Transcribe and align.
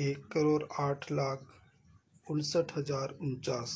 एक 0.00 0.26
करोड़ 0.32 0.62
आठ 0.80 1.10
लाख 1.12 1.40
उनसठ 2.26 2.76
हज़ार 2.76 3.08
उनचास। 3.22 3.72